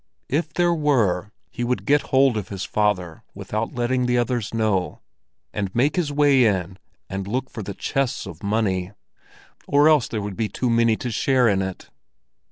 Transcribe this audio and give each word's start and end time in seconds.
If 0.29 0.51
there 0.51 0.73
were, 0.73 1.31
he 1.51 1.63
would 1.63 1.85
get 1.85 2.01
hold 2.09 2.35
of 2.35 2.47
his 2.49 2.63
father 2.65 3.21
without 3.35 3.75
letting 3.75 4.07
the 4.07 4.17
others 4.17 4.51
know, 4.51 4.99
and 5.53 5.69
make 5.75 5.95
his 5.95 6.11
way 6.11 6.43
in 6.45 6.79
and 7.07 7.27
look 7.27 7.51
for 7.51 7.61
the 7.61 7.75
chests 7.75 8.25
of 8.25 8.41
money; 8.41 8.93
or 9.67 9.87
else 9.87 10.07
there 10.07 10.23
would 10.23 10.35
be 10.35 10.49
too 10.49 10.71
many 10.71 10.95
to 10.95 11.11
share 11.11 11.47
in 11.47 11.61
it. 11.61 11.91